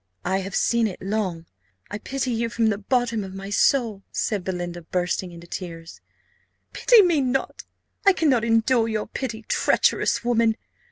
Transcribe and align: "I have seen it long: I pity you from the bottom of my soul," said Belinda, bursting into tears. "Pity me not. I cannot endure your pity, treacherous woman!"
"I 0.25 0.39
have 0.39 0.55
seen 0.55 0.87
it 0.87 0.99
long: 0.99 1.45
I 1.91 1.99
pity 1.99 2.31
you 2.31 2.49
from 2.49 2.69
the 2.69 2.79
bottom 2.79 3.23
of 3.23 3.35
my 3.35 3.51
soul," 3.51 4.01
said 4.11 4.43
Belinda, 4.43 4.81
bursting 4.81 5.31
into 5.31 5.45
tears. 5.45 6.01
"Pity 6.73 7.03
me 7.03 7.21
not. 7.21 7.65
I 8.03 8.13
cannot 8.13 8.43
endure 8.43 8.87
your 8.87 9.05
pity, 9.05 9.43
treacherous 9.47 10.23
woman!" 10.23 10.57